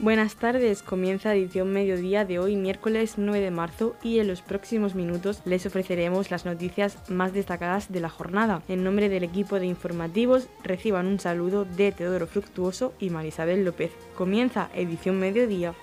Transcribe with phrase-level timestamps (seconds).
[0.00, 4.94] Buenas tardes, comienza edición mediodía de hoy miércoles 9 de marzo y en los próximos
[4.94, 8.62] minutos les ofreceremos las noticias más destacadas de la jornada.
[8.68, 13.92] En nombre del equipo de informativos reciban un saludo de Teodoro Fructuoso y Marisabel López.
[14.16, 15.74] Comienza edición mediodía.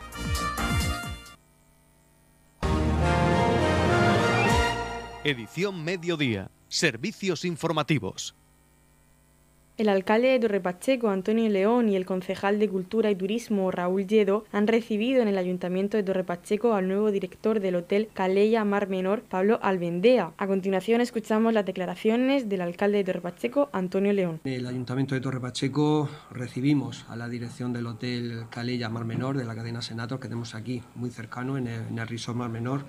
[5.23, 6.49] Edición mediodía.
[6.69, 8.35] Servicios informativos.
[9.77, 14.43] El alcalde de Torrepacheco, Antonio León, y el concejal de Cultura y Turismo, Raúl Lledo,
[14.51, 19.21] han recibido en el Ayuntamiento de Torrepacheco al nuevo director del Hotel Calella Mar Menor,
[19.21, 20.31] Pablo Albendea.
[20.35, 24.41] A continuación escuchamos las declaraciones del alcalde de Torrepacheco, Antonio León.
[24.45, 29.45] En el Ayuntamiento de Torrepacheco recibimos a la dirección del Hotel Calella Mar Menor de
[29.45, 32.85] la cadena Senator, que tenemos aquí muy cercano en el, Resort Mar Menor.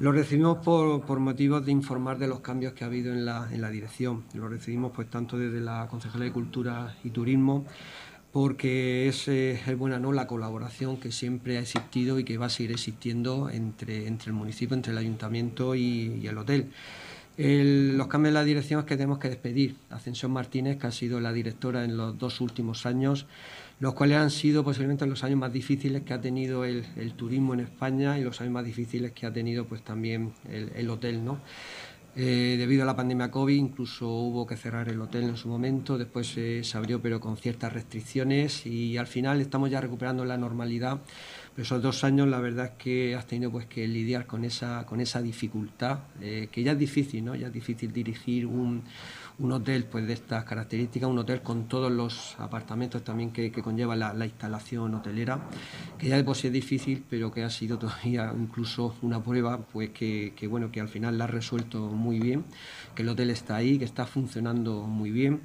[0.00, 3.48] Lo recibimos por, por, motivos de informar de los cambios que ha habido en la,
[3.52, 4.24] en la dirección.
[4.34, 7.66] Lo recibimos pues tanto desde la de Cultura y Turismo,
[8.32, 10.12] porque es, eh, es, buena ¿no?
[10.12, 14.34] la colaboración que siempre ha existido y que va a seguir existiendo entre, entre el
[14.34, 16.70] municipio, entre el ayuntamiento y, el hotel.
[17.36, 20.88] El, los cambios de la dirección es que tenemos que despedir a Ascensión Martínez, que
[20.88, 23.26] ha sido la directora en los dos últimos años,
[23.78, 27.54] los cuales han sido posiblemente los años más difíciles que ha tenido el, el turismo
[27.54, 31.24] en España y los años más difíciles que ha tenido pues también el, el hotel,
[31.24, 31.38] ¿no?
[32.20, 35.96] Eh, debido a la pandemia COVID, incluso hubo que cerrar el hotel en su momento,
[35.96, 40.36] después eh, se abrió pero con ciertas restricciones y al final estamos ya recuperando la
[40.36, 40.98] normalidad.
[41.54, 44.84] Pero esos dos años la verdad es que has tenido pues que lidiar con esa,
[44.84, 47.36] con esa dificultad, eh, que ya es difícil, ¿no?
[47.36, 48.82] Ya es difícil dirigir un,
[49.38, 53.94] un hotel pues de estas características, un hotel con todos los apartamentos también que, conlleva
[53.94, 55.40] la, la, instalación hotelera,
[55.96, 59.58] que ya de por sí es difícil, pero que ha sido todavía incluso una prueba
[59.58, 62.44] pues que, bueno que al final la ha resuelto muy bien,
[62.94, 65.40] que el hotel está ahí, que está funcionando muy bien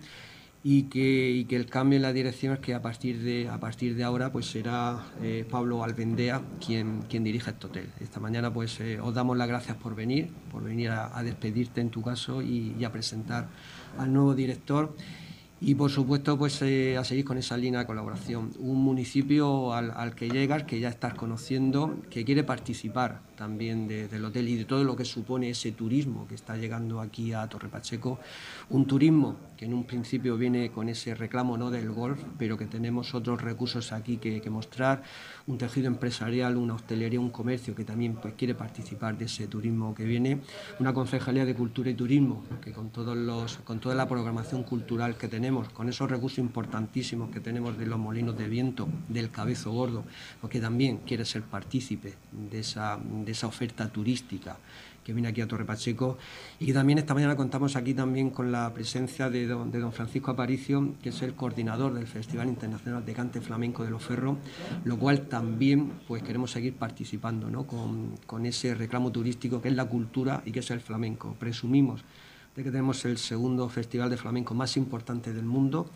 [0.65, 3.95] y que, que, el cambio en la dirección es que a partir de, a partir
[3.95, 7.89] de ahora pues será eh, Pablo Albendea quien, quien dirige este hotel.
[7.99, 11.81] Esta mañana pues eh, os damos las gracias por venir, por venir a, a despedirte
[11.81, 13.49] en tu caso y, y, a presentar
[13.97, 14.95] al nuevo director
[15.65, 18.51] y por supuesto pues eh, a seguir con esa línea de colaboración.
[18.59, 24.07] Un municipio al, al que llegas, que ya estás conociendo, que quiere participar también de,
[24.07, 27.47] del hotel y de todo lo que supone ese turismo que está llegando aquí a
[27.47, 28.19] Torre Pacheco,
[28.69, 31.69] un turismo que en un principio viene con ese reclamo ¿no?
[31.69, 35.03] del golf, pero que tenemos otros recursos aquí que, que mostrar,
[35.47, 39.93] un tejido empresarial, una hostelería, un comercio que también pues, quiere participar de ese turismo
[39.93, 40.39] que viene,
[40.79, 45.17] una concejalía de cultura y turismo que con, todos los, con toda la programación cultural
[45.17, 49.71] que tenemos, con esos recursos importantísimos que tenemos de los molinos de viento, del cabezo
[49.71, 50.03] gordo,
[50.41, 54.57] porque también quiere ser partícipe de esa de esa oferta turística
[55.03, 56.17] que viene aquí a Torre Pacheco
[56.59, 60.31] y también esta mañana contamos aquí también con la presencia de don, de don Francisco
[60.31, 64.37] Aparicio, que es el coordinador del Festival Internacional de Cante Flamenco de Los Ferros,
[64.85, 67.67] lo cual también pues queremos seguir participando ¿no?
[67.67, 71.35] con, con ese reclamo turístico que es la cultura y que es el flamenco.
[71.37, 72.03] Presumimos
[72.55, 75.89] de que tenemos el segundo festival de flamenco más importante del mundo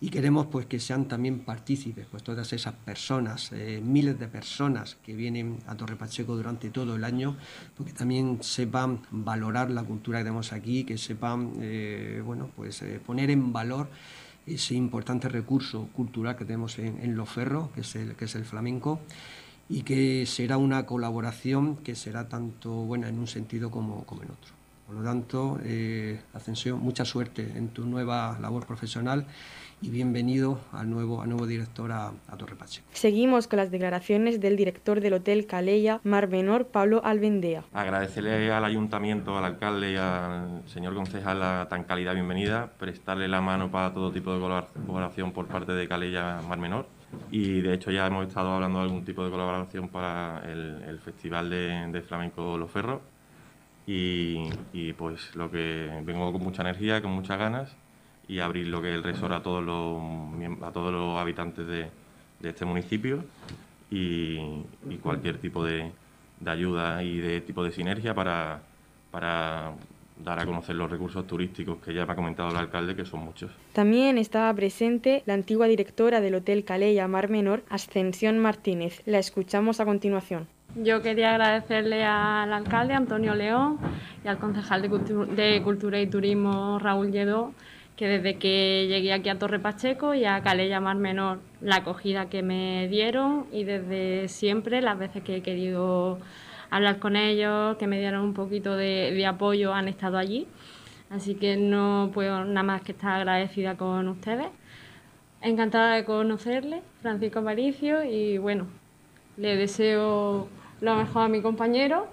[0.00, 4.96] y queremos pues que sean también partícipes pues todas esas personas eh, miles de personas
[5.04, 7.36] que vienen a Torre Pacheco durante todo el año
[7.76, 13.00] porque también sepan valorar la cultura que tenemos aquí que sepan eh, bueno pues eh,
[13.04, 13.88] poner en valor
[14.46, 18.34] ese importante recurso cultural que tenemos en, en Los Ferros que es el que es
[18.34, 19.00] el flamenco
[19.68, 24.32] y que será una colaboración que será tanto buena en un sentido como, como en
[24.32, 24.59] otro.
[24.90, 29.24] Por lo tanto, eh, Ascensión, mucha suerte en tu nueva labor profesional
[29.80, 32.88] y bienvenido al nuevo, al nuevo director a, a Torre Pacheco.
[32.92, 37.62] Seguimos con las declaraciones del director del Hotel Calella Mar Menor, Pablo Albendea.
[37.72, 43.40] Agradecerle al ayuntamiento, al alcalde y al señor concejal la tan cálida bienvenida, prestarle la
[43.40, 46.88] mano para todo tipo de colaboración por parte de Calella Mar Menor
[47.30, 50.98] y de hecho ya hemos estado hablando de algún tipo de colaboración para el, el
[50.98, 53.00] Festival de, de Flamenco Los Ferros
[53.86, 57.76] y, pues lo que vengo con mucha energía, con muchas ganas
[58.28, 61.88] y abrir lo que es el resort a todos los, a todos los habitantes de,
[62.42, 63.24] este municipio
[63.90, 64.38] y,
[64.88, 65.90] y cualquier tipo de,
[66.38, 68.62] de, ayuda y de tipo de sinergia para,
[69.10, 69.72] para
[70.24, 73.20] dar a conocer los recursos turísticos que ya me ha comentado el alcalde, que son
[73.20, 73.50] muchos.
[73.72, 79.02] También estaba presente la antigua directora del Hotel Calella Mar Menor, Ascensión Martínez.
[79.06, 80.48] La escuchamos a continuación.
[80.76, 83.78] Yo quería agradecerle al alcalde Antonio León
[84.24, 87.52] y al concejal de, Cultu de Cultura y Turismo Raúl Lledó
[87.96, 92.30] que desde que llegué aquí a Torre Pacheco y a Calella Mar Menor la acogida
[92.30, 96.18] que me dieron y desde siempre las veces que he querido
[96.70, 100.46] hablar con ellos, que me dieron un poquito de, de apoyo, han estado allí.
[101.10, 104.48] Así que no puedo nada más que estar agradecida con ustedes
[105.42, 108.66] Encantada de conocerle, Francisco Aparicio, y bueno,
[109.38, 110.48] le deseo
[110.80, 112.08] lo mejor a mi compañero,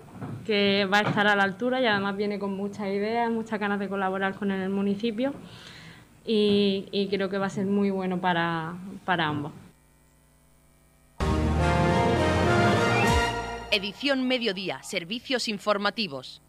[0.45, 3.79] que va a estar a la altura y además viene con muchas ideas, muchas ganas
[3.79, 5.33] de colaborar con el municipio
[6.25, 8.75] y, creo que va a ser muy bueno para,
[9.05, 9.53] para ambos.
[13.71, 16.41] Edición Mediodía, Servicios Informativos.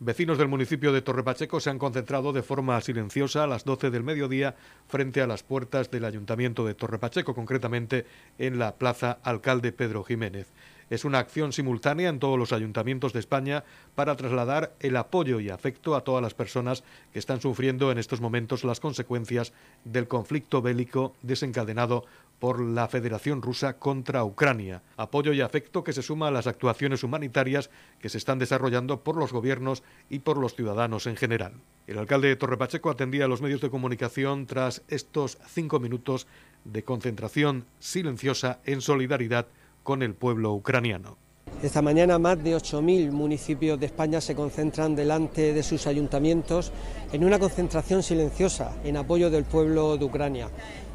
[0.00, 4.04] Vecinos del municipio de Torrepacheco se han concentrado de forma silenciosa a las 12 del
[4.04, 4.54] mediodía
[4.86, 8.06] frente a las puertas del Ayuntamiento de Torrepacheco, concretamente
[8.38, 10.46] en la Plaza Alcalde Pedro Jiménez.
[10.90, 13.64] Es una acción simultánea en todos los ayuntamientos de España
[13.94, 16.82] para trasladar el apoyo y afecto a todas las personas
[17.12, 19.52] que están sufriendo en estos momentos las consecuencias
[19.84, 22.04] del conflicto bélico desencadenado
[22.38, 24.82] por la Federación Rusa contra Ucrania.
[24.96, 27.70] Apoyo y afecto que se suma a las actuaciones humanitarias
[28.00, 31.52] que se están desarrollando por los gobiernos y por los ciudadanos en general.
[31.86, 36.26] El alcalde de Torrepacheco atendía a los medios de comunicación tras estos cinco minutos
[36.64, 39.46] de concentración silenciosa en solidaridad
[39.82, 41.16] con el pueblo ucraniano.
[41.62, 46.70] Esta mañana más de 8.000 municipios de España se concentran delante de sus ayuntamientos
[47.12, 50.48] en una concentración silenciosa en apoyo del pueblo de Ucrania.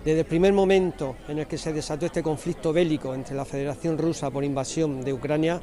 [0.06, 3.98] Desde el primer momento en el que se desató este conflicto bélico entre la Federación
[3.98, 5.60] Rusa por invasión de Ucrania,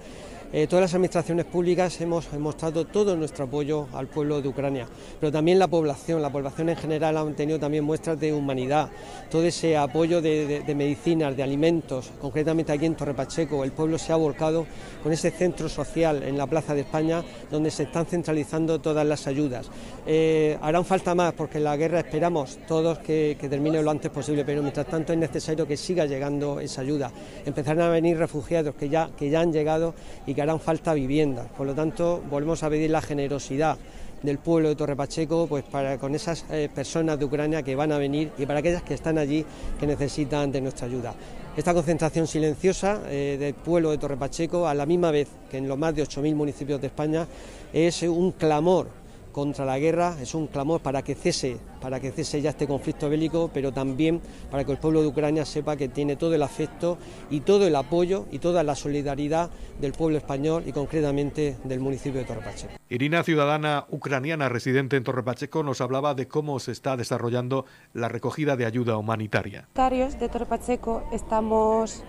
[0.53, 4.89] eh, todas las administraciones públicas hemos mostrado todo nuestro apoyo al pueblo de Ucrania,
[5.21, 8.89] pero también la población, la población en general ha tenido también muestras de humanidad,
[9.31, 14.13] todo ese apoyo de, medicinas, de alimentos, concretamente aquí en Torre Pacheco, el pueblo se
[14.13, 14.67] ha volcado
[15.03, 19.27] con ese centro social en la Plaza de España donde se están centralizando todas las
[19.27, 19.71] ayudas.
[20.07, 24.63] Eh, harán falta más porque la guerra esperamos todos que, termine lo antes posible, pero
[24.63, 27.13] mientras tanto es necesario que siga llegando esa ayuda.
[27.45, 29.95] Empezarán a venir refugiados que ya, que ya han llegado
[30.27, 31.47] y que harán falta viviendas.
[31.57, 33.77] Por lo tanto, volvemos a pedir la generosidad
[34.23, 37.91] del pueblo de Torre Pacheco pues para con esas eh, personas de Ucrania que van
[37.93, 39.45] a venir y para aquellas que están allí
[39.79, 41.15] que necesitan de nuestra ayuda.
[41.57, 45.67] Esta concentración silenciosa eh, del pueblo de Torre Pacheco, a la misma vez que en
[45.67, 47.27] los más de 8.000 municipios de España,
[47.73, 49.00] es un clamor
[49.33, 53.09] contra la guerra, es un clamor para que cese, para que cese ya este conflicto
[53.09, 56.99] bélico, pero también para que el pueblo de Ucrania sepa que tiene todo el afecto
[57.31, 59.51] y todo el apoyo y toda la solidaridad
[59.81, 62.75] del pueblo español y concretamente del municipio de Torrepacheco.
[62.89, 68.57] Irina, ciudadana ucraniana residente en Torrepacheco, nos hablaba de cómo se está desarrollando la recogida
[68.57, 69.69] de ayuda humanitaria.
[69.75, 72.03] de Torrepacheco estamos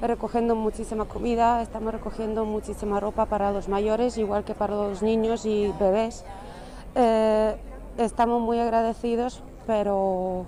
[0.00, 5.46] recogiendo muchísima comida, estamos recogiendo muchísima ropa para los mayores, igual que para los niños
[5.46, 6.24] y bebés.
[6.98, 7.54] Eh,
[7.98, 10.46] estamos muy agradecidos, pero,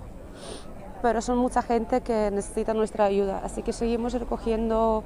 [0.99, 3.41] pero son mucha gente que necesita nuestra ayuda.
[3.43, 5.03] Así que seguimos recogiendo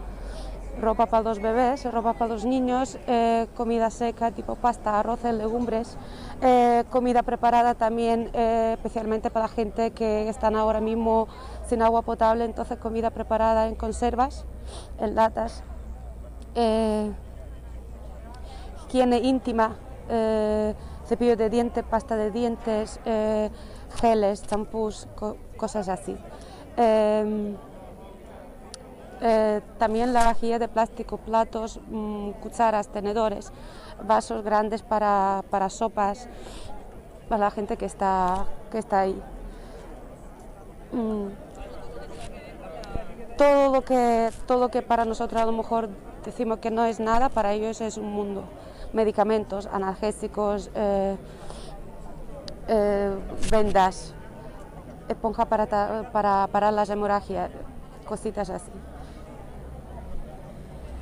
[0.79, 5.97] ropa para los bebés, ropa para los niños, eh, comida seca tipo pasta, arroz, legumbres,
[6.41, 11.27] eh, comida preparada también especialmente para la gente que están ahora mismo
[11.67, 14.45] sin agua potable, entonces comida preparada en conservas,
[14.97, 15.61] en latas,
[18.87, 19.75] higiene íntima
[21.05, 23.49] cepillo de dientes, pasta de dientes, eh,
[24.01, 25.07] geles, champús,
[25.57, 26.17] cosas así.
[26.77, 27.55] Em,
[29.21, 33.51] eh, también la vajilla de plástico, platos, mm, cucharas, tenedores,
[34.05, 36.27] vasos grandes para, sopas,
[37.29, 39.21] para la gente que está, que está ahí.
[40.91, 41.29] Mm.
[43.37, 45.89] todo, lo que, todo lo que para nosotros a lo mejor
[46.23, 48.43] decimos que no es nada, para ellos es un mundo
[48.93, 51.17] medicamentos, analgésicos, eh,
[52.67, 53.15] eh,
[53.51, 54.13] vendas,
[55.09, 57.51] esponja para, para parar las hemorragias,
[58.05, 58.71] cositas así.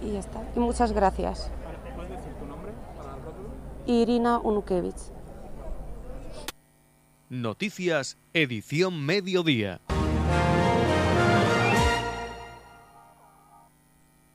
[0.01, 0.41] Y ya está.
[0.55, 1.51] Y muchas gracias.
[1.95, 2.71] ¿Puedes decir tu nombre
[3.85, 5.11] Irina Unukevich.
[7.29, 9.79] Noticias, edición mediodía.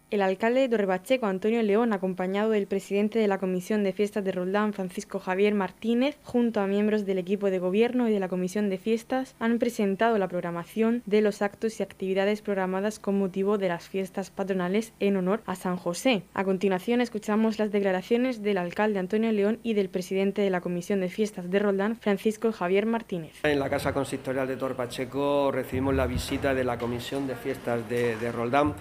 [0.08, 4.72] El alcalde de Antonio León, acompañado del presidente de la Comisión de Fiestas de Roldán,
[4.72, 8.78] Francisco Javier Martínez, junto a miembros del equipo de gobierno y de la Comisión de
[8.78, 13.88] Fiestas, han presentado la programación de los actos y actividades programadas con motivo de las
[13.88, 16.22] fiestas patronales en honor a San José.
[16.34, 21.00] A continuación, escuchamos las declaraciones del alcalde Antonio León y del presidente de la Comisión
[21.00, 23.32] de Fiestas de Roldán, Francisco Javier Martínez.
[23.42, 28.14] En la Casa Consistorial de Torrepacheco recibimos la visita de la Comisión de Fiestas de,
[28.14, 28.74] de Roldán,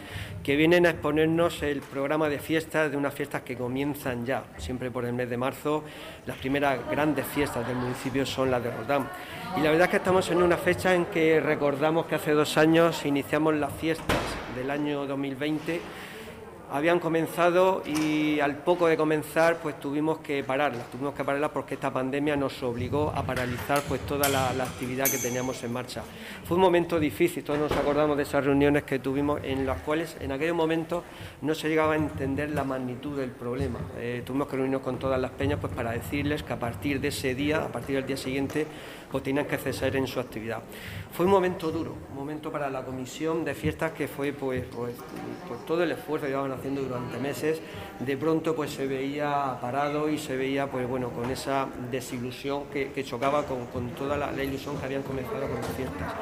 [0.44, 4.92] que vienen a exponer el programa de fiestas de unas fiestas que comienzan ya, siempre
[4.92, 5.84] por el mes de marzo.
[6.26, 9.10] Las primeras grandes fiestas del municipio son las de Roldán.
[9.58, 12.58] Y la verdad es que estamos en una fecha en que recordamos que hace dos
[12.58, 14.18] años iniciamos las fiestas
[14.56, 15.82] del año 2020
[16.72, 21.76] habían comenzado y al poco de comenzar pues tuvimos que pararlas, tuvimos que pararlas porque
[21.76, 26.04] esta pandemia nos obligó a paralizar pues toda la, actividad que teníamos en marcha.
[26.46, 30.18] Fue un momento difícil, todos nos acordamos de esas reuniones que tuvimos en las cuales
[30.20, 31.04] en aquel momento
[31.42, 33.80] no se llegaba a entender la magnitud del problema.
[33.98, 37.10] Eh, tuvimos que reunirnos con todas las peñas pues para decirles que a partir de
[37.10, 38.66] ese día, a partir del día siguiente,
[39.12, 40.62] pues tenían que cesar en su actividad.
[41.12, 44.96] Fue un momento duro, un momento para la comisión de fiestas que fue pues, pues,
[45.48, 47.62] pues todo el esfuerzo que llevaban haciendo durante meses,
[48.00, 53.04] de pronto pues se veía parado y se veía pues bueno con esa desilusión que,
[53.06, 56.14] chocaba con, toda la, ilusión que habían comenzado con las fiestas.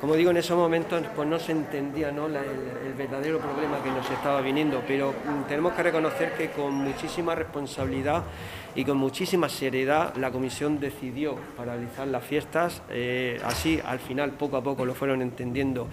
[0.00, 4.10] Como digo, en esos momentos pues no se entendía el, el, verdadero problema que nos
[4.10, 8.22] estaba viniendo, pero mm, tenemos que reconocer que con muchísima responsabilidad
[8.74, 12.82] y con muchísima seriedad la comisión decidió paralizar fiestas.
[12.90, 15.88] Eh, así, al final, poco a poco lo fueron entendiendo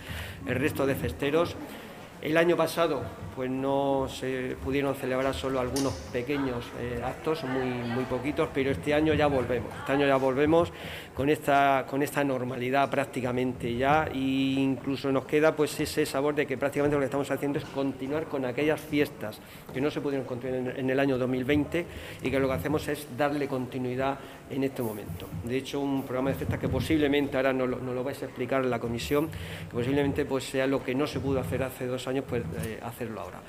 [0.45, 1.55] el resto de festeros.
[2.21, 3.03] El año pasado
[3.35, 8.95] pues no se pudieron celebrar solo algunos pequeños eh, actos, muy, muy poquitos, pero este
[8.95, 9.71] año ya volvemos.
[9.77, 10.73] Este año ya volvemos
[11.13, 16.47] con esta, con esta normalidad prácticamente ya e incluso nos queda pues ese sabor de
[16.47, 19.39] que prácticamente lo que estamos haciendo es continuar con aquellas fiestas
[19.71, 21.85] que no se pudieron continuar en el año 2020
[22.23, 24.17] y que lo que hacemos es darle continuidad
[24.49, 25.27] en este momento.
[25.43, 28.63] De hecho, un programa de fiestas que posiblemente ahora nos lo, lo vais a explicar
[28.63, 32.07] en la comisión, que posiblemente pues sea lo que no se pudo hacer hace dos
[32.07, 33.41] años, pues eh, hacerlo ahora.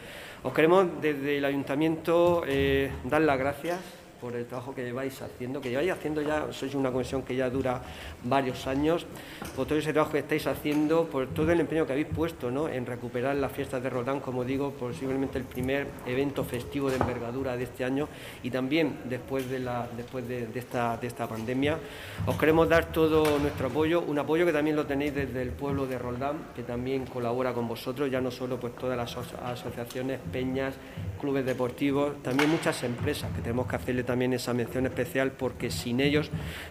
[0.42, 5.60] Os queremos desde el ayuntamiento eh, dar las gracias por el trabajo que lleváis haciendo,
[5.60, 7.82] que lleváis haciendo ya, sois una comisión que ya dura
[8.24, 9.06] varios años,
[9.54, 12.68] por todo ese trabajo que estáis haciendo, por todo el empeño que habéis puesto ¿no?
[12.68, 17.56] en recuperar las fiestas de Roldán, como digo, posiblemente el primer evento festivo de envergadura
[17.56, 18.08] de este año
[18.42, 21.78] y también después de, la, después de, esta, de esta pandemia.
[22.26, 25.86] Os queremos dar todo nuestro apoyo, un apoyo que también lo tenéis desde el pueblo
[25.86, 30.74] de Roldán, que también colabora con vosotros, ya no solo pues todas las asociaciones, peñas,
[31.20, 36.00] clubes deportivos, también muchas empresas que tenemos que hacerle también esa mención especial porque sin
[36.00, 36.30] ellos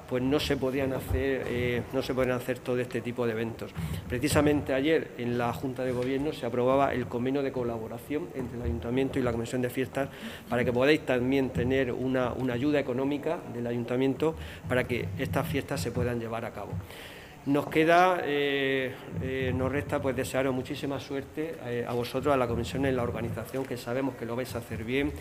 [0.10, 3.72] pues no se podían hacer eh, no se podían hacer todo este tipo de eventos.
[4.10, 8.64] Precisamente ayer en la Junta de Gobierno se aprobaba el convenio de colaboración entre el
[8.64, 10.10] Ayuntamiento y la Comisión de Fiestas
[10.50, 14.36] para que podáis también tener una, ayuda económica del Ayuntamiento
[14.68, 16.72] para que estas fiestas se puedan llevar a cabo.
[17.46, 21.56] Nos queda, eh, eh, nos resta pues desearos muchísima suerte
[21.88, 24.84] a vosotros, a la comisión en la organización, que sabemos que lo vais a hacer
[24.84, 25.14] bien.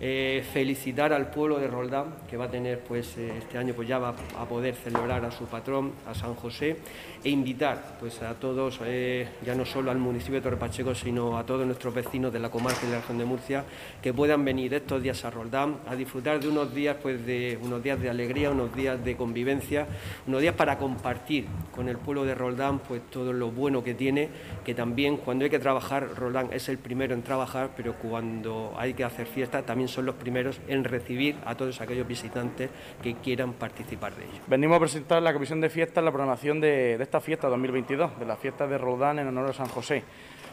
[0.00, 3.88] Eh, felicitar al pueblo de Roldán, que va a tener pues eh, este año pues
[3.88, 6.76] ya va a poder celebrar a su patrón, a San José,
[7.24, 11.38] e invitar pues a todos, eh, ya no solo al municipio de Torre Pacheco, sino
[11.38, 13.64] a todos nuestros vecinos de la comarca y de la región de Murcia,
[14.02, 17.82] que puedan venir estos días a Roldán a disfrutar de unos días pues de unos
[17.82, 19.86] días de alegría, unos días de convivencia,
[20.26, 24.28] unos días para compartir con el pueblo de Roldán pues todo lo bueno que tiene,
[24.64, 28.94] que también cuando hay que trabajar, Roldán es el primero en trabajar, pero cuando hay
[28.94, 32.70] que hacer fiesta también son los primeros en recibir a todos aquellos visitantes
[33.02, 34.40] que quieran participar de ello.
[34.46, 38.36] Venimos a presentar la Comisión de Fiestas la programación de, esta fiesta 2022, de la
[38.36, 40.02] fiesta de Roldán en honor a San José.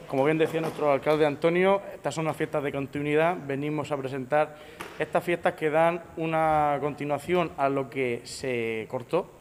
[0.08, 3.38] Como bien decía nuestro alcalde Antonio, estas son unas fiestas de continuidad.
[3.46, 4.56] Venimos a presentar
[5.00, 9.32] estas fiestas que dan una continuación a lo que se cortó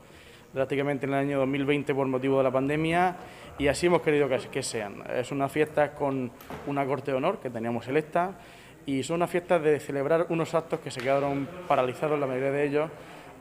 [0.52, 3.16] prácticamente en el año 2020 por motivo de la pandemia
[3.59, 5.02] y así hemos querido que, sean.
[5.14, 6.31] Es una fiesta con
[6.66, 8.33] una corte de honor que teníamos electa,
[8.87, 12.66] y son unas fiestas de celebrar unos actos que se quedaron paralizados, la mayoría de
[12.66, 12.90] ellos,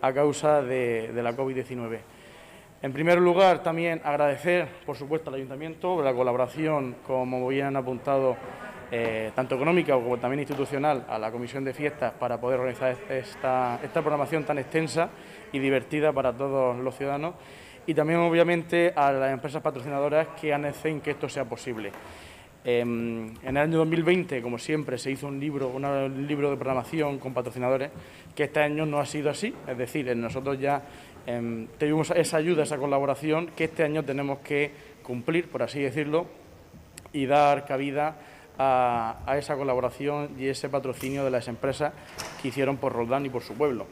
[0.01, 1.99] a causa de, la COVID-19.
[2.83, 8.35] En primer lugar, también agradecer, por supuesto, al Ayuntamiento la colaboración, como bien han apuntado,
[8.91, 13.79] eh, tanto económica como también institucional, a la Comisión de Fiestas para poder organizar esta,
[13.93, 15.07] programación tan extensa
[15.53, 17.35] y divertida para todos los ciudadanos
[17.87, 21.89] y también, obviamente, a las empresas patrocinadoras que han hecho que esto sea posible.
[22.65, 27.17] Em, en el año 2020, como siempre, se hizo un libro, un libro de programación
[27.17, 27.91] con patrocinadores,
[28.35, 29.53] que este año no ha sido así.
[29.67, 30.81] Es decir, nosotros ya
[31.25, 34.71] eh, tuvimos esa ayuda, esa colaboración, que este año tenemos que
[35.03, 36.25] cumplir, por así decirlo,
[37.11, 38.15] y dar cabida
[38.57, 41.93] a, esa colaboración y ese patrocinio de las empresas
[42.41, 43.85] que hicieron por Roldán y por su pueblo.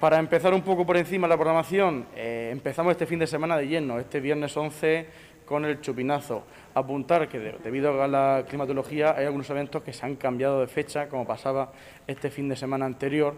[0.00, 3.68] Para empezar un poco por encima la programación, eh, empezamos este fin de semana de
[3.68, 5.06] lleno, este viernes 11
[5.44, 6.44] con el chupinazo.
[6.74, 11.08] Apuntar que debido a la climatología hay algunos eventos que se han cambiado de fecha,
[11.08, 11.72] como pasaba
[12.06, 13.34] este fin de semana anterior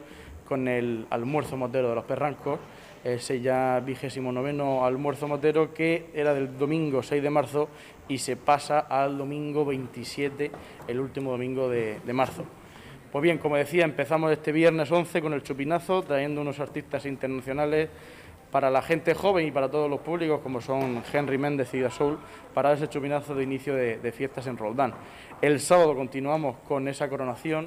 [0.49, 2.59] con el almuerzo motero de los perrancos,
[3.03, 7.69] ese ya vigésimo noveno almuerzo motero que era del domingo 6 de marzo
[8.09, 10.51] y se pasa al domingo 27,
[10.89, 12.45] el último domingo de, de marzo.
[13.13, 17.89] Pues bien, como decía, empezamos este viernes 11 con el chupinazo, trayendo unos artistas internacionales
[18.55, 22.21] para la gente joven y para todos los públicos, como son Henry Méndez y Dasoul,
[22.55, 24.95] para ese chupinazo de inicio de, fiestas en Roldán.
[25.43, 27.67] El sábado continuamos con esa coronación,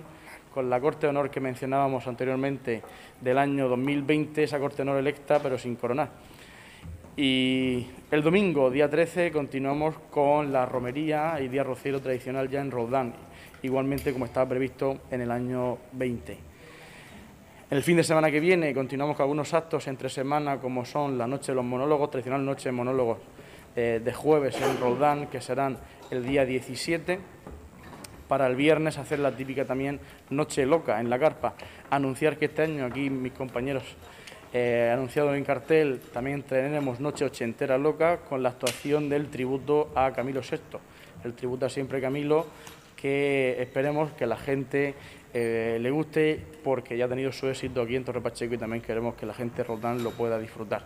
[0.58, 2.82] con la Corte de Honor que mencionábamos anteriormente
[3.22, 6.10] del año 2020, esa Corte de Honor electa, pero sin coronar.
[7.16, 12.72] Y el domingo, día 13, continuamos con la romería y día rociero tradicional ya en
[12.72, 13.14] Roldán,
[13.62, 16.36] igualmente como estaba previsto en el año 20.
[17.70, 21.28] El fin de semana que viene continuamos con algunos actos entre semana, como son la
[21.28, 23.20] noche de los monólogos, tradicional noche de monólogos
[23.76, 25.78] eh, de jueves en Roldán, que serán
[26.10, 27.37] el día 17.
[28.28, 31.54] Para el viernes hacer la típica también noche loca en la carpa.
[31.90, 33.84] Anunciar que este año aquí mis compañeros
[34.54, 40.12] eh, anunciado en cartel, también tenemos Noche Ochentera Loca con la actuación del tributo a
[40.14, 40.80] Camilo VI.
[41.24, 42.48] El tributo a siempre Camilo,
[42.96, 44.96] que esperemos que la gente
[45.34, 48.82] eh, le guste porque ya ha tenido su éxito aquí en Torre Pacheco y también
[48.82, 50.84] queremos que la gente Roldán lo pueda disfrutar.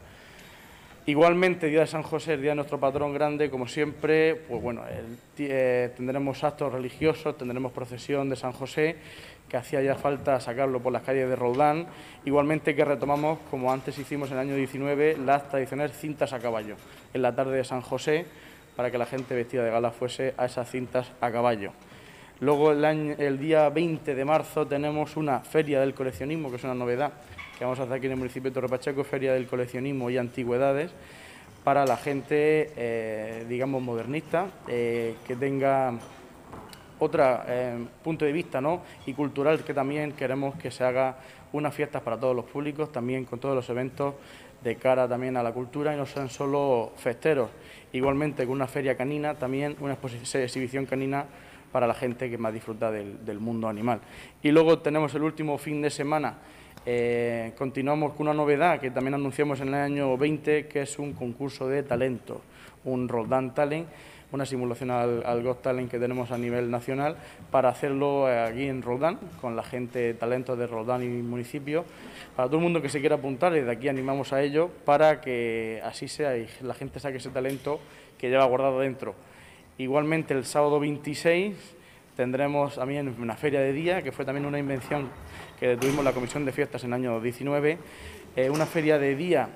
[1.07, 4.83] Igualmente, Día de San José, el día de nuestro patrón grande, como siempre, pues bueno,
[5.39, 8.97] eh, tendremos actos religiosos, tendremos procesión de San José,
[9.49, 11.87] que hacía ya falta sacarlo por las calles de Roldán.
[12.23, 16.75] Igualmente que retomamos, como antes hicimos en el año 19, las tradicionales cintas a caballo,
[17.15, 18.27] en la tarde de San José,
[18.75, 21.71] para que la gente vestida de gala fuese a esas cintas a caballo.
[22.41, 27.11] Luego el, día 20 de marzo tenemos una feria del coleccionismo, que es una novedad
[27.61, 30.17] que vamos a hacer aquí en el municipio de Torre Pacheco, feria del coleccionismo y
[30.17, 30.89] antigüedades,
[31.63, 35.93] para la gente, eh, digamos, modernista, eh, que tenga
[36.97, 38.81] otro eh, punto de vista ¿no?
[39.05, 41.17] y cultural, que también queremos que se haga
[41.53, 44.15] unas fiestas para todos los públicos, también con todos los eventos
[44.63, 47.51] de cara también a la cultura y no sean solo festeros.
[47.93, 51.27] Igualmente con una feria canina, también una exhibición canina
[51.71, 54.01] para la gente que más disfruta del, mundo animal.
[54.41, 56.37] Y luego tenemos el último fin de semana,
[56.85, 61.13] eh, continuamos con una novedad que también anunciamos en el año 20, que es un
[61.13, 62.41] concurso de talento,
[62.85, 63.87] un Roldán Talent,
[64.31, 67.17] una simulación al, al Got Talent que tenemos a nivel nacional
[67.51, 71.85] para hacerlo eh, aquí en Roldán, con la gente talento de Roldán y municipio.
[72.35, 75.81] Para todo el mundo que se quiera apuntar, desde aquí animamos a ello para que
[75.83, 77.79] así sea y la gente saque ese talento
[78.17, 79.13] que lleva guardado dentro.
[79.77, 81.75] Igualmente el sábado 26
[82.21, 85.09] tendremos también una feria de día, que fue también una invención
[85.59, 87.79] que tuvimos la Comisión de Fiestas en el año 19,
[88.35, 89.49] eh, una feria de día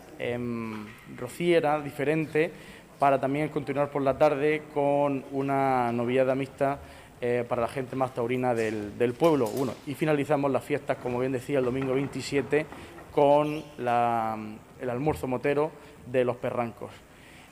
[1.15, 2.51] rociera, diferente,
[2.97, 6.79] para también continuar por la tarde con una novillada mixta
[7.21, 9.47] eh, para la gente más taurina del, pueblo.
[9.47, 12.65] Uno, y finalizamos las fiestas, como bien decía, el domingo 27
[13.11, 15.69] con el almuerzo motero
[16.07, 16.89] de los perrancos.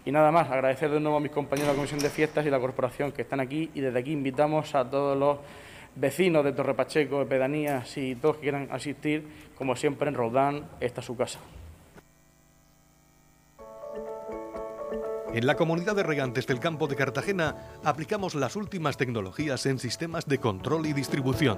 [0.06, 2.50] Y nada más, agradecer de nuevo a mis compañeros de la Comisión de Fiestas y
[2.50, 5.38] la Corporación que están aquí y desde aquí invitamos a todos los
[5.96, 9.26] vecinos de Torre Pacheco, de pedanías y todos que quieran asistir,
[9.58, 11.39] como siempre en Roldán, esta es su casa.
[15.34, 20.28] En la comunidad de regantes del campo de Cartagena aplicamos las últimas tecnologías en sistemas
[20.28, 21.58] de control y distribución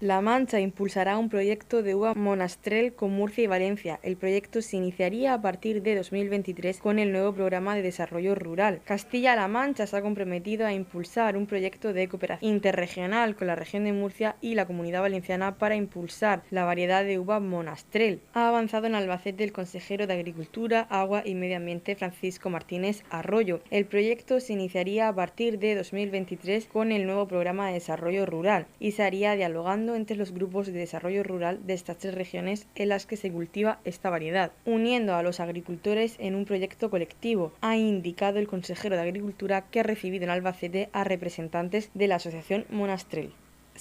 [0.00, 4.00] La Mancha impulsará un proyecto de uva monastrel con Murcia y Valencia.
[4.02, 8.80] El proyecto se iniciaría a partir de 2023 con el nuevo programa de desarrollo rural.
[8.86, 13.84] Castilla-La Mancha se ha comprometido a impulsar un proyecto de cooperación interregional con la región
[13.84, 18.22] de Murcia y la comunidad valenciana para impulsar la variedad de uva monastrel.
[18.32, 23.60] Ha avanzado en Albacete el consejero de Agricultura, Agua y Medio Ambiente Francisco Martínez Arroyo.
[23.70, 28.66] El proyecto se iniciaría a partir de 2023 con el nuevo programa de desarrollo rural
[28.78, 32.88] y se haría dialogando entre los grupos de desarrollo rural de estas tres regiones en
[32.88, 37.76] las que se cultiva esta variedad, uniendo a los agricultores en un proyecto colectivo, ha
[37.76, 42.64] indicado el consejero de Agricultura que ha recibido en Albacete a representantes de la Asociación
[42.70, 43.32] Monastrel.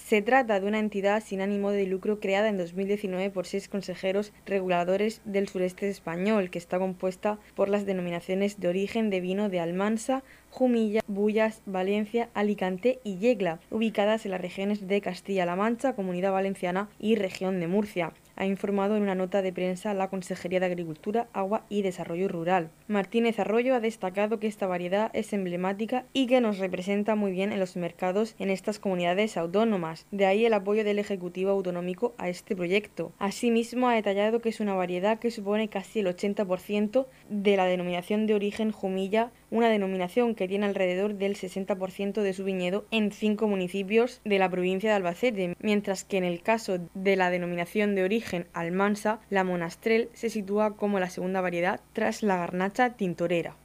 [0.05, 4.33] Se trata de una entidad sin ánimo de lucro creada en 2019 por seis consejeros
[4.45, 9.59] reguladores del sureste español, que está compuesta por las denominaciones de origen de vino de
[9.59, 16.31] Almansa, Jumilla, Bullas, Valencia, Alicante y Yegla, ubicadas en las regiones de Castilla-La Mancha, Comunidad
[16.31, 20.65] Valenciana y Región de Murcia ha informado en una nota de prensa la Consejería de
[20.65, 22.71] Agricultura, Agua y Desarrollo Rural.
[22.87, 27.51] Martínez Arroyo ha destacado que esta variedad es emblemática y que nos representa muy bien
[27.51, 30.07] en los mercados en estas comunidades autónomas.
[30.11, 33.11] De ahí el apoyo del Ejecutivo Autonómico a este proyecto.
[33.19, 38.25] Asimismo, ha detallado que es una variedad que supone casi el 80% de la denominación
[38.25, 43.47] de origen Jumilla una denominación que tiene alrededor del 60% de su viñedo en cinco
[43.47, 48.03] municipios de la provincia de Albacete, mientras que en el caso de la denominación de
[48.03, 53.55] origen Almansa, la Monastrel se sitúa como la segunda variedad tras la garnacha tintorera.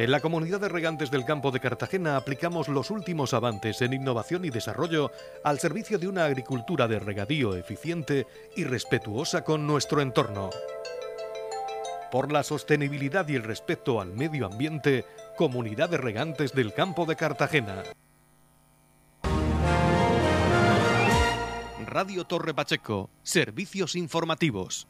[0.00, 4.46] En la comunidad de regantes del campo de Cartagena aplicamos los últimos avances en innovación
[4.46, 5.10] y desarrollo
[5.44, 10.48] al servicio de una agricultura de regadío eficiente y respetuosa con nuestro entorno.
[12.10, 15.04] Por la sostenibilidad y el respeto al medio ambiente,
[15.36, 17.84] Comunidad de Regantes del Campo de Cartagena.
[21.86, 24.88] Radio Torre Pacheco, servicios informativos.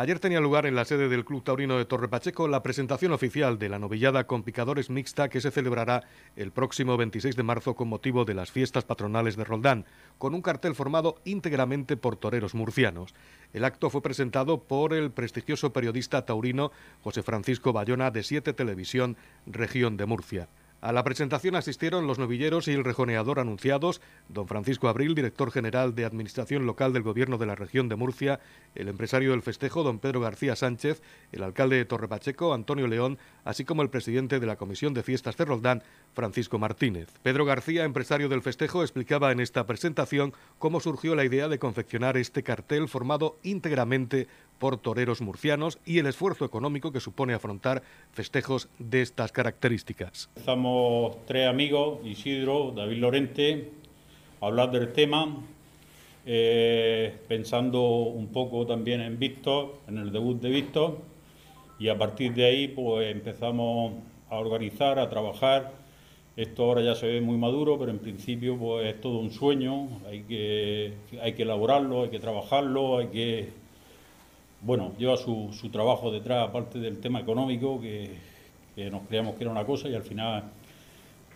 [0.00, 3.58] Ayer tenía lugar en la sede del Club Taurino de Torre Pacheco la presentación oficial
[3.58, 6.04] de la novillada con picadores mixta que se celebrará
[6.36, 9.84] el próximo 26 de marzo con motivo de las fiestas patronales de Roldán,
[10.16, 13.14] con un cartel formado íntegramente por toreros murcianos.
[13.52, 19.18] El acto fue presentado por el prestigioso periodista taurino José Francisco Bayona de Siete Televisión,
[19.44, 20.48] región de Murcia.
[20.82, 25.94] A la presentación asistieron los novilleros y el rejoneador anunciados, don Francisco Abril, director general
[25.94, 28.40] de Administración Local del Gobierno de la Región de Murcia,
[28.74, 33.66] el empresario del festejo, don Pedro García Sánchez, el alcalde de Torrepacheco, Antonio León, así
[33.66, 35.82] como el presidente de la Comisión de Fiestas de Roldán,
[36.14, 37.08] Francisco Martínez.
[37.22, 42.16] Pedro García, empresario del festejo, explicaba en esta presentación cómo surgió la idea de confeccionar
[42.16, 48.68] este cartel formado íntegramente por toreros murcianos y el esfuerzo económico que supone afrontar festejos
[48.78, 50.28] de estas características.
[51.26, 53.70] Tres amigos, Isidro, David Lorente,
[54.40, 55.36] a hablar del tema,
[56.26, 60.98] eh, pensando un poco también en Víctor, en el debut de Víctor,
[61.78, 63.94] y a partir de ahí pues empezamos
[64.28, 65.72] a organizar, a trabajar.
[66.36, 69.88] Esto ahora ya se ve muy maduro, pero en principio pues es todo un sueño,
[70.08, 73.60] hay que, hay que elaborarlo, hay que trabajarlo, hay que
[74.62, 78.10] bueno, lleva su, su, trabajo detrás, aparte del tema económico, que,
[78.90, 80.44] nos creíamos que era una cosa y al final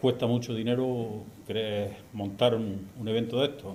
[0.04, 1.22] cuesta mucho dinero
[2.12, 3.74] montar un, evento de esto.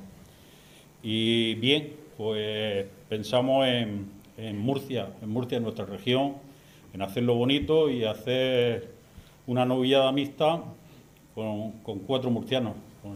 [1.01, 6.35] Y bien, pues pensamos en, en, Murcia, en Murcia, en nuestra región,
[6.93, 8.91] en hacerlo bonito y hacer
[9.47, 10.63] una novillada mixta
[11.33, 11.71] con,
[12.05, 13.15] cuatro murcianos, con,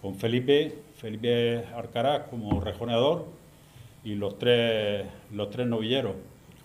[0.00, 3.26] con Felipe, Felipe Arcaraz como rejoneador,
[4.04, 6.14] y los tres, los tres novilleros,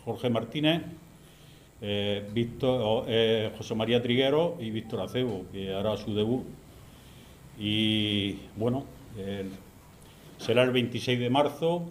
[0.05, 0.83] Jorge Martínez,
[1.81, 6.43] eh, Víctor, eh, José María Triguero y Víctor Acebo, que hará su debut.
[7.59, 8.85] Y bueno,
[10.37, 11.85] será el 26 de marzo,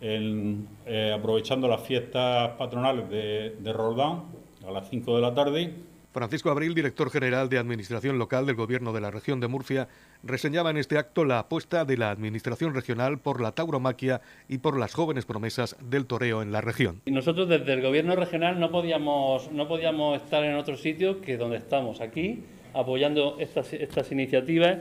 [0.00, 4.24] eh, aprovechando las fiestas patronales de, de Roldán,
[4.66, 5.74] a las 5 de la tarde
[6.18, 9.86] Francisco Abril, director general de Administración Local del Gobierno de la Región de Murcia,
[10.24, 14.76] reseñaba en este acto la apuesta de la Administración Regional por la tauromaquia y por
[14.76, 17.02] las jóvenes promesas del toreo en la región.
[17.06, 21.58] nosotros desde el Gobierno Regional no podíamos, no podíamos estar en otro sitio que donde
[21.58, 22.42] estamos, aquí,
[22.74, 24.78] apoyando estas, estas iniciativas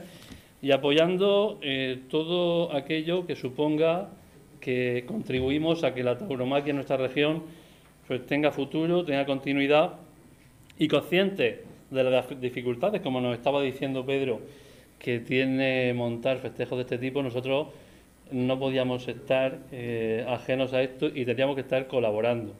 [0.60, 4.10] y apoyando eh, todo aquello que suponga
[4.60, 7.44] que contribuimos a que la tauromaquia en nuestra región
[8.08, 10.07] pues, tenga futuro, tenga continuidad
[10.78, 14.42] y consciente de las dificultades, como nos estaba diciendo Pedro,
[15.00, 17.68] que tiene montar festejos de este tipo, nosotros
[18.32, 22.54] no podíamos estar eh, ajenos a esto y teníamos que estar colaborando.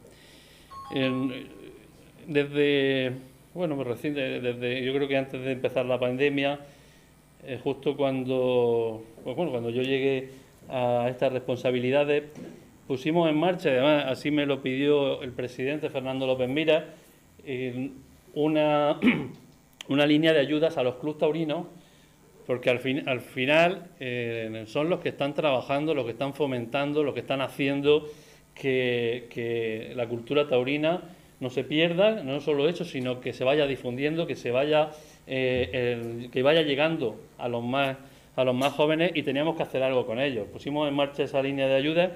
[2.26, 3.12] desde,
[3.54, 6.60] bueno, pues recién, desde, yo creo que antes de empezar la pandemia,
[7.44, 10.30] eh, justo cuando, pues bueno, cuando yo llegué
[10.68, 12.24] a estas responsabilidades,
[12.86, 16.86] pusimos en marcha, además así me lo pidió el presidente Fernando López Mira,
[18.34, 18.98] una,
[19.88, 21.66] una línea de ayudas a los clubes taurinos,
[22.46, 27.02] porque al, fin, al final eh, son los que están trabajando, los que están fomentando,
[27.02, 28.08] los que están haciendo
[28.54, 31.02] que, la cultura taurina
[31.40, 34.90] no se pierda, no solo eso, sino que se vaya difundiendo, que se vaya,
[35.26, 37.96] eh, que vaya llegando a los más
[38.38, 40.46] a los más jóvenes y teníamos que hacer algo con ellos.
[40.52, 42.12] Pusimos en marcha esa línea de ayudas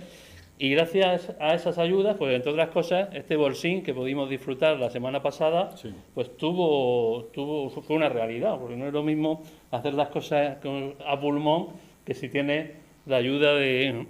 [0.62, 4.90] y gracias a esas ayudas, pues entre otras cosas, este bolsín que pudimos disfrutar la
[4.90, 5.74] semana pasada,
[6.14, 10.58] pues tuvo, tuvo, fue una realidad, porque no es lo mismo hacer las cosas
[11.04, 11.70] a pulmón
[12.06, 12.74] que si tiene
[13.06, 14.06] la ayuda de,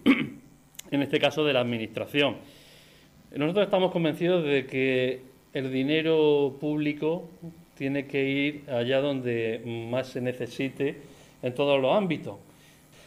[0.90, 2.36] en este caso, de la administración.
[3.34, 5.22] Nosotros estamos convencidos de que
[5.54, 7.30] el dinero público
[7.78, 11.00] tiene que ir allá donde más se necesite
[11.42, 12.34] en todos los ámbitos.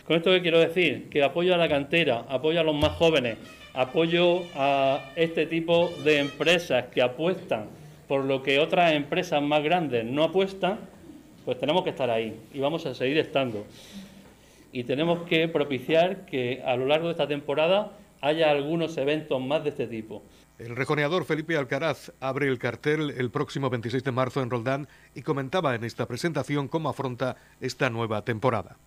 [0.06, 3.38] Con esto que quiero decir, que apoyo a la cantera, apoyo a los más jóvenes,
[3.74, 7.66] apoyo a este tipo de empresas que apuestan
[8.08, 10.80] por lo que otras empresas más grandes no apuestan,
[11.44, 13.66] pues tenemos que estar ahí y vamos a seguir estando.
[14.72, 17.92] Y tenemos que propiciar que a lo largo de esta temporada
[18.22, 20.24] haya algunos eventos más de este tipo.
[20.58, 25.22] El rejoneador Felipe Alcaraz abre el cartel el próximo 26 de marzo en Roldán y
[25.22, 28.78] comentaba en esta presentación cómo afronta esta nueva temporada.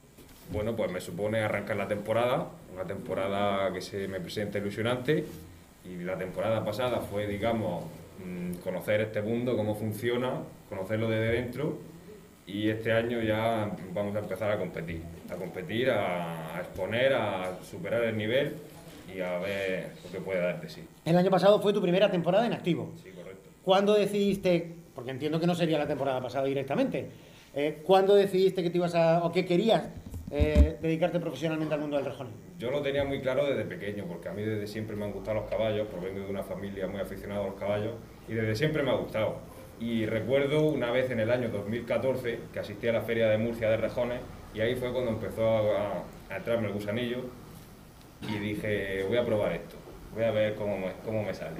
[0.50, 5.26] Bueno, pues me supone arrancar la temporada, una temporada que se me presenta ilusionante
[5.84, 7.84] y la temporada pasada fue, digamos,
[8.24, 11.76] mm, conocer este mundo, cómo funciona, conocerlo desde dentro
[12.46, 18.04] y este año ya vamos a empezar a competir, a competir, a, exponer, a superar
[18.04, 18.54] el nivel
[19.14, 20.82] y a ver lo que puede dar de sí.
[21.04, 22.92] El año pasado fue tu primera temporada en activo.
[23.02, 23.50] Sí, correcto.
[23.62, 27.10] ¿Cuándo decidiste, porque entiendo que no sería la temporada pasada directamente,
[27.54, 29.88] eh, ¿cuándo decidiste que te ibas a, o qué querías
[30.30, 32.28] eh, dedicarte profesionalmente al mundo del rejón?
[32.58, 35.40] Yo lo tenía muy claro desde pequeño, porque a mí desde siempre me han gustado
[35.40, 37.94] los caballos, provengo de una familia muy aficionada a los caballos,
[38.28, 39.36] y desde siempre me ha gustado.
[39.80, 43.70] Y recuerdo una vez en el año 2014 que asistí a la feria de Murcia
[43.70, 44.20] de rejones,
[44.54, 47.18] y ahí fue cuando empezó a, entrarme el gusanillo,
[48.28, 49.76] y dije, voy a probar esto,
[50.14, 51.56] voy a ver cómo me, cómo me sale.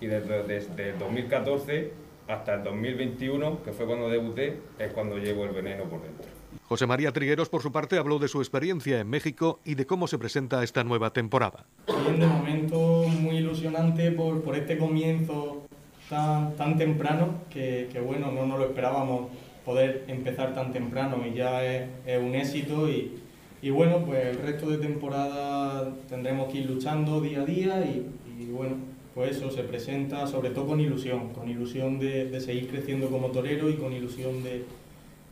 [0.00, 1.92] Y desde, desde el 2014
[2.28, 6.39] hasta el 2021, que fue cuando debuté, es cuando llevo el veneno por dentro.
[6.70, 10.06] José María Trigueros, por su parte, habló de su experiencia en México y de cómo
[10.06, 11.66] se presenta esta nueva temporada.
[11.88, 15.66] De momento muy ilusionante por, por este comienzo
[16.08, 19.30] tan, tan temprano, que, que, bueno, no nos lo esperábamos
[19.64, 23.18] poder empezar tan temprano y ya es, es un éxito y,
[23.60, 28.06] y, bueno, pues el resto de temporada tendremos que ir luchando día a día y,
[28.40, 28.76] y bueno,
[29.12, 33.32] pues eso se presenta sobre todo con ilusión, con ilusión de, de seguir creciendo como
[33.32, 34.64] torero y con ilusión de,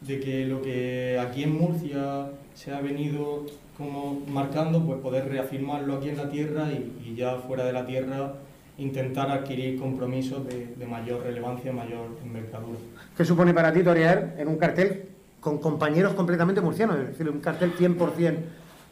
[0.00, 5.96] de que lo que aquí en Murcia se ha venido como marcando, pues poder reafirmarlo
[5.96, 8.34] aquí en la tierra y, y ya fuera de la tierra
[8.78, 12.78] intentar adquirir compromisos de, de, mayor relevancia, mayor envergadura.
[13.16, 15.04] ¿Qué supone para ti torear en un cartel
[15.40, 18.36] con compañeros completamente murcianos, es decir, un cartel 100%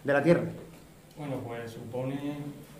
[0.04, 0.42] de la tierra?
[1.16, 2.16] Bueno, pues supone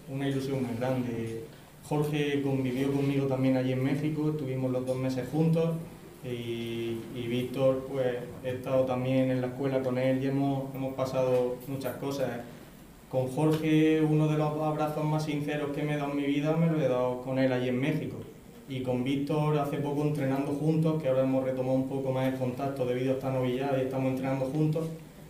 [0.09, 1.45] una ilusión muy grande.
[1.89, 5.77] Jorge convivió conmigo también allí en México, estuvimos los dos meses juntos
[6.24, 10.94] y, y Víctor, pues he estado también en la escuela con él y hemos, hemos
[10.94, 12.29] pasado muchas cosas.
[13.11, 16.57] Con Jorge, uno de los abrazos más sinceros que me he dado en mi vida,
[16.57, 18.16] me lo he dado con él allí en México.
[18.68, 22.38] Y con Víctor, hace poco entrenando juntos, que ahora hemos retomado un poco más el
[22.38, 24.87] contacto debido a esta novillada y estamos entrenando juntos.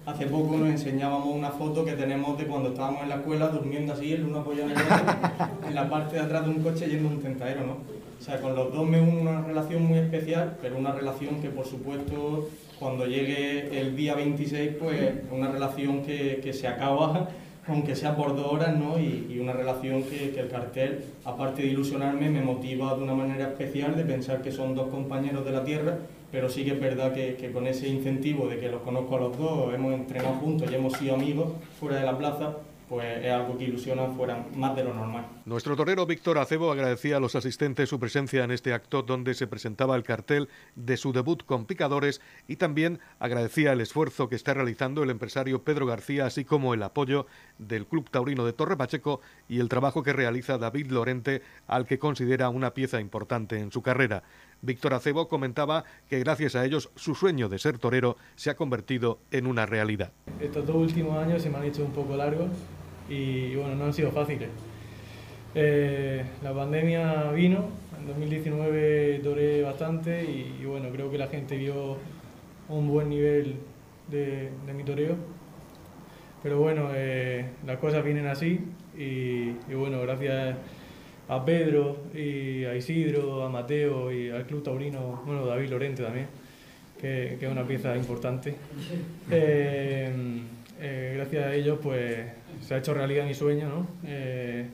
[0.07, 3.92] Hace poco nos enseñábamos una foto que tenemos de cuando estábamos en la escuela durmiendo
[3.92, 6.88] así, el uno apoyado en el otro, en la parte de atrás de un coche
[6.88, 7.96] yendo un tentadero, ¿no?
[8.19, 11.51] O sea, con los dos me une una relación muy especial, pero una relación que,
[11.51, 12.49] por supuesto,
[12.79, 17.29] cuando llegue el día 26, pues una relación que, que se acaba,
[17.69, 18.99] aunque sea por dos horas, ¿no?
[18.99, 23.15] Y, y una relación que, que, el cartel, aparte de ilusionarme, me motiva de una
[23.15, 25.99] manera especial de pensar que son dos compañeros de la tierra,
[26.33, 29.21] pero sí que es verdad que, que con ese incentivo de que los conozco a
[29.21, 32.57] los dos, hemos entrenado juntos y hemos sido amigos fuera de la plaza,
[32.89, 35.36] pues es algo que ilusiona fuera más de lo normal.
[35.47, 39.47] Nuestro torero Víctor Acebo agradecía a los asistentes su presencia en este acto donde se
[39.47, 44.55] presentaba el cartel de su debut con picadores y también agradecía el esfuerzo que está
[44.55, 47.29] realizando el empresario Pedro García, así como el apoyo
[47.59, 52.01] del Club Taurino de Torre Pacheco y el trabajo que realiza David Lorente, al que
[52.01, 54.25] considera una pieza importante en su carrera.
[54.63, 59.21] Víctor Acebo comentaba que gracias a ellos su sueño de ser torero se ha convertido
[59.31, 60.11] en una realidad.
[60.41, 62.51] Estos dos últimos años se me han hecho un poco largos
[63.09, 64.51] y bueno, no han sido fáciles.
[65.55, 67.67] Eh, la pandemia vino,
[67.99, 71.97] en 2019 toré bastante y, y, bueno, creo que la gente vio
[72.69, 73.57] un buen nivel
[74.09, 75.17] de, de mi toreo.
[76.43, 78.61] Pero bueno, eh, las cosas vienen así
[78.97, 80.57] y, y, bueno, gracias
[81.29, 86.27] a Pedro y a Isidro, a Mateo y al Club Taurino, bueno, David Lorente también,
[87.01, 88.55] que, que es una pieza importante.
[89.31, 90.09] Eh,
[90.81, 92.17] eh, gracias a ellos pues
[92.61, 93.87] se ha hecho realidad mi sueño, ¿no?
[94.07, 94.67] Eh,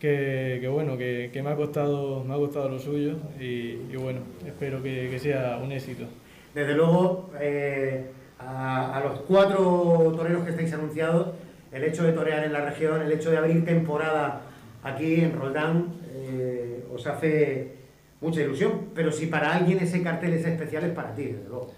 [0.00, 3.96] que, que, bueno, que, que, me, ha costado, me ha costado lo suyo y, y
[3.96, 6.06] bueno, espero que, que, sea un éxito.
[6.54, 8.06] Desde luego, eh,
[8.38, 11.28] a, a, los cuatro toreros que estáis anunciados,
[11.70, 14.40] el hecho de torear en la región, el hecho de abrir temporada
[14.82, 17.74] aquí en Roldán, eh, os hace
[18.20, 21.72] mucha ilusión, pero si para alguien ese cartel es especial es para ti, desde luego.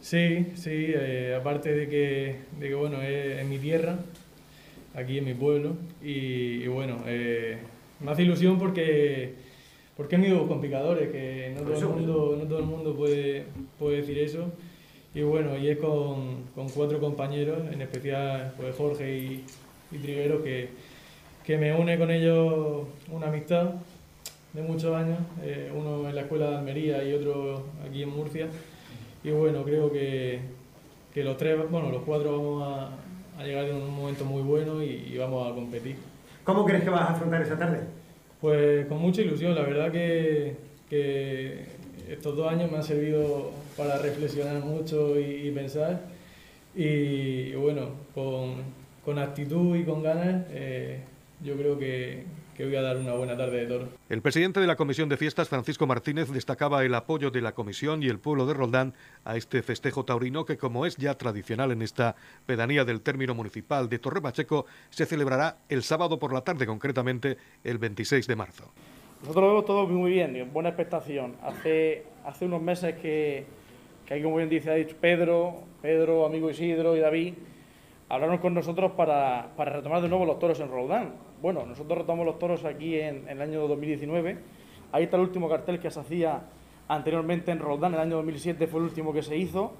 [0.00, 3.96] Sí, sí, eh, aparte de que, de que bueno, es, es, mi tierra,
[4.94, 7.58] aquí en mi pueblo, y, y bueno, eh,
[8.00, 9.34] me hace ilusión porque,
[9.96, 13.44] porque he ido con picadores, que no todo, el mundo, no todo el mundo puede,
[13.78, 14.52] puede decir eso,
[15.14, 19.44] y bueno, y es con, con cuatro compañeros, en especial pues, Jorge y,
[19.90, 20.68] y Triguero, que,
[21.44, 23.74] que me une con ellos una amistad
[24.52, 28.48] de muchos años, eh, uno en la escuela de Almería y otro aquí en Murcia,
[29.24, 30.40] y bueno, creo que,
[31.14, 32.90] que los tres, bueno, los cuatro vamos a,
[33.38, 35.96] a llegar en un momento muy bueno y, y, vamos a competir.
[36.44, 37.80] ¿Cómo crees que vas a afrontar esa tarde?
[38.42, 40.56] Pues con mucha ilusión, la verdad que,
[42.08, 46.00] estos dos años me han servido para reflexionar mucho y, pensar.
[46.74, 50.98] Y bueno, con, actitud y con ganas, eh,
[51.40, 52.24] yo creo que,
[52.56, 53.88] que voy a dar una buena tarde de toro.
[54.08, 58.02] El presidente de la Comisión de Fiestas, Francisco Martínez, destacaba el apoyo de la Comisión
[58.02, 61.82] y el pueblo de Roldán a este festejo taurino que, como es ya tradicional en
[61.82, 62.14] esta
[62.46, 67.38] pedanía del término municipal de Torre Pacheco, se celebrará el sábado por la tarde, concretamente
[67.64, 68.70] el 26 de marzo.
[69.22, 71.36] Nosotros lo vemos todo muy bien, buena expectación.
[71.42, 73.46] Hace, hace unos meses que,
[74.06, 77.34] que hay, como bien dice, ha dicho Pedro, Pedro, amigo Isidro y David,
[78.12, 82.24] hablaron con nosotros para, para retomar de nuevo los toros en Roldán bueno, nosotros retomamos
[82.24, 84.38] los toros aquí en, el año 2019.
[84.92, 86.40] Ahí está el último cartel que se hacía
[86.86, 89.72] anteriormente en Roldán, en el año 2007 fue el último que se hizo.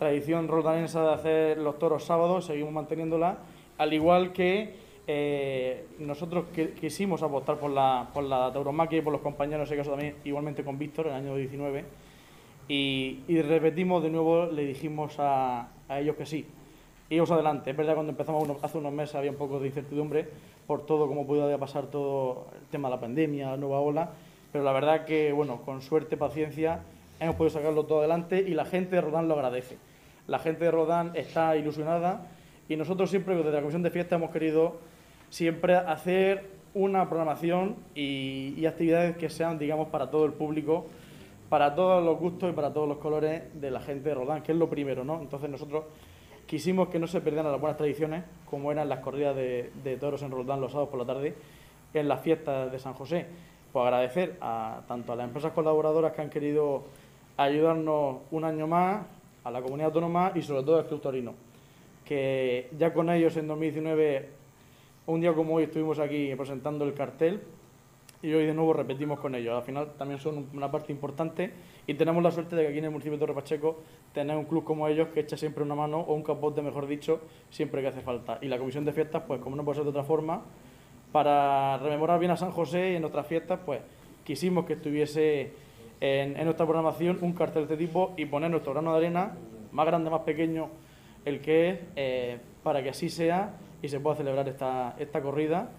[0.00, 3.38] Tradición roldanense de hacer los toros sábados, seguimos manteniéndola.
[3.78, 4.74] Al igual que
[5.06, 6.46] eh, nosotros
[6.80, 10.16] quisimos apostar por la, por la tauromaquia y por los compañeros, en ese caso también
[10.24, 11.84] igualmente con Víctor en el año 19.
[12.68, 16.46] Y, repetimos de nuevo, le dijimos a, a ellos que sí.
[17.08, 17.70] Ellos adelante.
[17.70, 20.28] Es verdad, cuando empezamos hace unos meses había un poco de incertidumbre,
[20.66, 24.10] por todo como podía pasar todo el tema de la pandemia, la nueva ola,
[24.50, 26.80] pero la verdad que, bueno, con suerte, paciencia,
[27.20, 29.78] hemos podido sacarlo todo adelante y la gente de Rodán lo agradece.
[30.26, 32.26] La gente de Rodán está ilusionada
[32.68, 34.76] y nosotros siempre, desde la Comisión de Fiesta, hemos querido
[35.30, 40.86] siempre hacer una programación y, y actividades que sean, digamos, para todo el público,
[41.48, 44.50] para todos los gustos y para todos los colores de la gente de Rodán, que
[44.50, 45.20] es lo primero, ¿no?
[45.20, 45.84] Entonces nosotros
[46.46, 50.30] quisimos que no se perdieran las buenas tradiciones, como eran las corridas de, toros en
[50.30, 51.34] Roldán los sábados por la tarde,
[51.92, 53.26] en las fiestas de San José.
[53.72, 56.84] Pues agradecer a tanto a las empresas colaboradoras que han querido
[57.36, 59.04] ayudarnos un año más,
[59.44, 61.34] a la comunidad autónoma y sobre todo al Club Torino,
[62.04, 64.28] que ya con ellos en 2019,
[65.06, 67.40] un día como hoy, estuvimos aquí presentando el cartel
[68.22, 69.54] y hoy de nuevo repetimos con ellos.
[69.54, 71.52] Al final también son una parte importante
[71.86, 74.44] y tenemos la suerte de que aquí en el municipio de Torre Pacheco tener un
[74.44, 77.20] club como ellos que echa siempre una mano o un capote, mejor dicho,
[77.50, 78.38] siempre que hace falta.
[78.42, 80.42] Y la comisión de fiestas, pues como no puede ser de otra forma,
[81.12, 83.80] para rememorar bien a San José y en otras fiestas, pues
[84.24, 85.52] quisimos que estuviese
[86.00, 89.36] en, nuestra programación un cartel de este tipo y poner nuestro grano de arena,
[89.70, 90.68] más grande, más pequeño,
[91.24, 95.70] el que es, eh, para que así sea y se pueda celebrar esta, esta corrida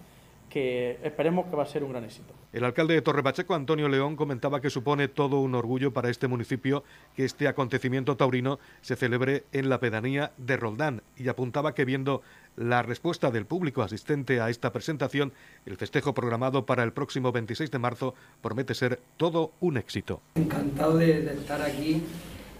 [0.57, 2.33] que esperemos que va a ser un gran éxito.
[2.51, 6.83] El alcalde de Torrepacheco, Antonio León, comentaba que supone todo un orgullo para este municipio
[7.15, 12.23] que este acontecimiento taurino se celebre en la pedanía de Roldán y apuntaba que viendo
[12.55, 15.31] la respuesta del público asistente a esta presentación,
[15.67, 20.21] el festejo programado para el próximo 26 de marzo promete ser todo un éxito.
[20.35, 22.01] Encantado de, estar aquí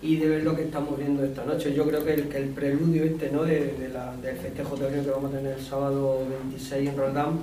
[0.04, 1.74] y de ver lo que estamos viendo esta noche.
[1.74, 3.44] Yo creo que el, que el preludio este ¿no?
[3.44, 3.74] de,
[4.22, 7.40] del festejo taurino que vamos a tener el sábado 26 en Roldán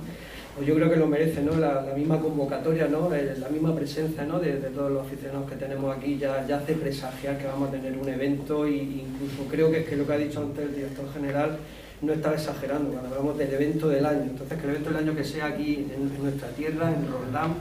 [0.55, 1.57] pues yo creo que lo merece, ¿no?
[1.57, 3.09] La, misma convocatoria, ¿no?
[3.09, 4.39] la misma presencia ¿no?
[4.39, 7.97] de, todos los aficionados que tenemos aquí ya, ya hace presagiar que vamos a tener
[7.97, 11.11] un evento e incluso creo que es que lo que ha dicho antes el director
[11.13, 11.57] general
[12.01, 14.23] no está exagerando cuando hablamos del evento del año.
[14.23, 17.53] Entonces, que el evento del año que sea aquí en, nuestra tierra, en Roldán,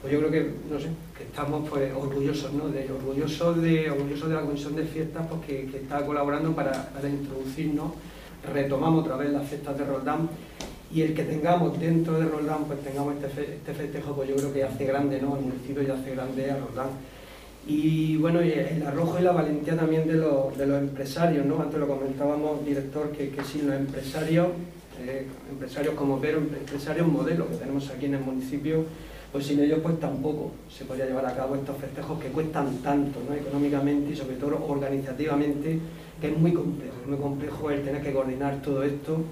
[0.00, 2.68] pues yo creo que, no sé, que estamos pues, orgullosos, ¿no?
[2.68, 7.08] De, orgullosos, de, orgullosos de la Comisión de Fiestas porque que, está colaborando para, para
[7.08, 7.92] introducirnos.
[8.52, 10.28] Retomamos otra vez las fiestas de Roldán
[10.90, 14.52] y el que tengamos dentro de Roldán, pues tengamos este, este festejo, pues yo creo
[14.52, 15.36] que hace grande, ¿no?
[15.36, 16.88] El municipio ya hace grande a Roldán.
[17.66, 21.60] Y bueno, el arrojo y la valentía también de, los, de los empresarios, ¿no?
[21.60, 24.48] Antes lo comentábamos, director, que, que sin los empresarios,
[25.06, 28.84] eh, empresarios como Pero, empresarios modelos que tenemos aquí en el municipio,
[29.30, 33.20] pues sin ellos pues tampoco se podría llevar a cabo estos festejos que cuestan tanto,
[33.28, 33.34] ¿no?
[33.34, 35.78] Económicamente y sobre todo organizativamente,
[36.18, 39.22] que es muy complejo, es muy complejo el tener que coordinar todo esto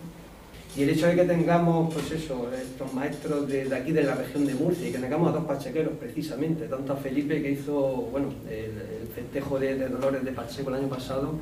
[0.76, 4.46] y el hecho de que tengamos, pues eso, estos maestros de, aquí de la región
[4.46, 7.72] de Murcia y que tengamos a dos pachequeros precisamente, tanto a Felipe que hizo,
[8.12, 11.32] bueno, el, festejo de, Dolores de Pacheco el año pasado,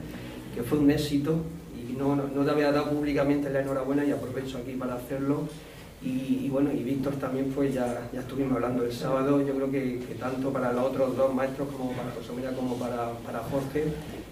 [0.55, 1.35] que fue un éxito
[1.77, 5.49] y no, no, te había dado públicamente la enhorabuena y aprovecho aquí para hacerlo.
[6.01, 10.01] Y, bueno, y Víctor también, pues ya, ya estuvimos hablando el sábado, yo creo que,
[10.21, 13.85] tanto para los otros dos maestros como para José María como para, para Jorge,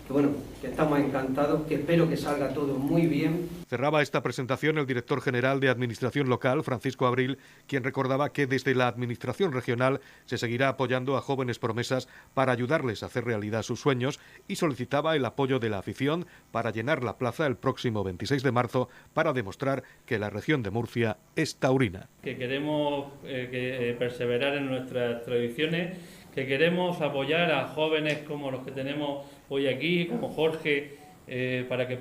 [0.07, 3.49] que bueno, que estamos encantados, que espero que salga todo muy bien.
[3.69, 8.75] Cerraba esta presentación el director general de Administración Local, Francisco Abril, quien recordaba que desde
[8.75, 13.81] la Administración Regional se seguirá apoyando a jóvenes promesas para ayudarles a hacer realidad sus
[13.81, 18.43] sueños y solicitaba el apoyo de la afición para llenar la plaza el próximo 26
[18.43, 22.09] de marzo para demostrar que la región de Murcia es taurina.
[22.23, 25.99] Que queremos eh, eh, perseverar en nuestras tradiciones
[26.35, 30.97] que queremos apoyar a jóvenes como los que tenemos hoy aquí, como Jorge,
[31.29, 31.97] eh, para, que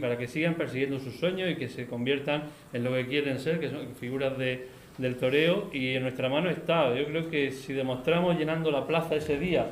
[0.00, 3.60] para que sigan persiguiendo sus sueños y que se conviertan en lo que quieren ser,
[3.60, 4.66] que son figuras de,
[4.98, 6.94] del toreo y en nuestra mano está.
[6.94, 9.70] Yo creo que si demostramos llenando la plaza ese día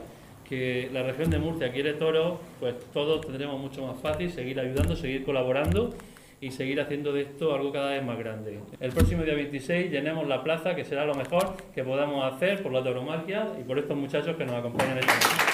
[0.48, 4.94] que la región de Murcia quiere toros, pues todos tendremos mucho más fácil seguir ayudando,
[4.94, 5.94] seguir colaborando
[6.40, 8.60] y seguir haciendo de esto algo cada vez más grande.
[8.78, 12.72] El próximo día 26 llenemos la plaza, que será lo mejor que podamos hacer por
[12.72, 15.53] la tauromaquia y por estos muchachos que nos acompañan esta noche.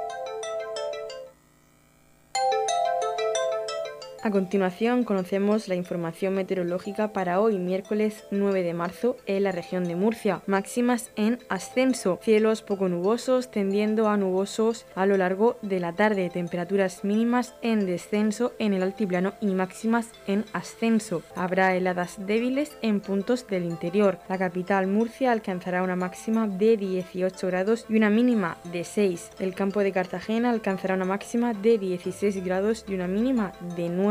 [4.23, 9.83] A continuación conocemos la información meteorológica para hoy, miércoles 9 de marzo, en la región
[9.83, 10.43] de Murcia.
[10.45, 16.29] Máximas en ascenso, cielos poco nubosos tendiendo a nubosos a lo largo de la tarde,
[16.29, 21.23] temperaturas mínimas en descenso en el altiplano y máximas en ascenso.
[21.35, 24.19] Habrá heladas débiles en puntos del interior.
[24.29, 29.31] La capital Murcia alcanzará una máxima de 18 grados y una mínima de 6.
[29.39, 34.10] El campo de Cartagena alcanzará una máxima de 16 grados y una mínima de 9